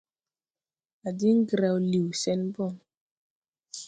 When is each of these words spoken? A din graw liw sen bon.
A 1.07 1.09
din 1.19 1.39
graw 1.49 1.77
liw 1.91 2.07
sen 2.21 2.41
bon. 2.55 2.75